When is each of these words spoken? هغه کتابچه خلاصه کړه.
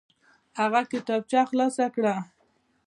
هغه 0.59 0.81
کتابچه 0.91 1.41
خلاصه 1.49 1.85
کړه. 1.95 2.15